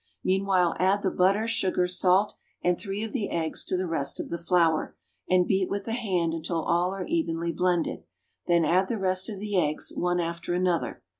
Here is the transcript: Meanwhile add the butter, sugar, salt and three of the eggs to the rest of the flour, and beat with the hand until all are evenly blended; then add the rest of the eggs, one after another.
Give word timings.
Meanwhile 0.23 0.77
add 0.79 1.03
the 1.03 1.11
butter, 1.11 1.45
sugar, 1.47 1.85
salt 1.85 2.33
and 2.63 2.75
three 2.75 3.03
of 3.03 3.11
the 3.13 3.29
eggs 3.29 3.63
to 3.65 3.77
the 3.77 3.85
rest 3.85 4.19
of 4.19 4.31
the 4.31 4.39
flour, 4.39 4.95
and 5.29 5.45
beat 5.45 5.69
with 5.69 5.85
the 5.85 5.93
hand 5.93 6.33
until 6.33 6.63
all 6.63 6.89
are 6.89 7.05
evenly 7.05 7.51
blended; 7.51 8.05
then 8.47 8.65
add 8.65 8.87
the 8.87 8.97
rest 8.97 9.29
of 9.29 9.37
the 9.37 9.59
eggs, 9.61 9.93
one 9.95 10.19
after 10.19 10.55
another. 10.55 11.03